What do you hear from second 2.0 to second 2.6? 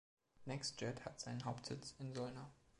Solna.